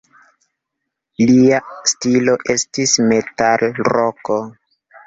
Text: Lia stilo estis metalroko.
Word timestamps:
Lia 1.31 1.59
stilo 1.91 2.35
estis 2.57 2.99
metalroko. 3.13 4.43